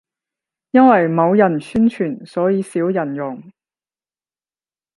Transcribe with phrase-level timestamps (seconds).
[0.71, 3.51] 因為冇人宣傳，所以少人用